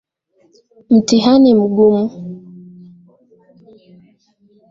[0.89, 2.05] Mtihani mgumu.